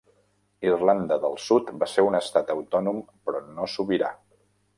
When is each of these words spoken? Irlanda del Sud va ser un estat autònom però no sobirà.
Irlanda 0.69 1.17
del 1.25 1.37
Sud 1.47 1.69
va 1.83 1.89
ser 1.91 2.07
un 2.07 2.17
estat 2.21 2.49
autònom 2.55 3.03
però 3.29 3.45
no 3.53 3.69
sobirà. 3.77 4.11